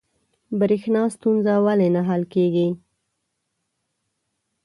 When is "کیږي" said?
2.33-2.67